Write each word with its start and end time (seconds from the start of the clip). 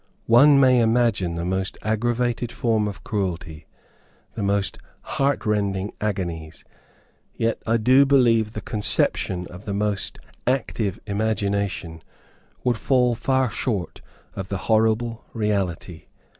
One 0.25 0.59
may 0.59 0.79
imagine 0.79 1.35
the 1.35 1.45
most 1.45 1.77
aggravated 1.83 2.51
form 2.51 2.87
of 2.87 3.03
cruelty, 3.03 3.67
the 4.33 4.41
most 4.41 4.79
heart 5.03 5.45
rending 5.45 5.93
agonies, 6.01 6.65
yet 7.35 7.61
I 7.67 7.77
do 7.77 8.07
believe 8.07 8.53
the 8.53 8.61
conception 8.61 9.45
of 9.51 9.65
the 9.65 9.75
most 9.75 10.17
active 10.47 10.99
imagination 11.05 12.01
would 12.63 12.77
fall 12.77 13.13
far 13.13 13.51
short 13.51 14.01
of 14.35 14.49
the 14.49 14.57
horrible 14.71 15.23
reality. 15.33 16.05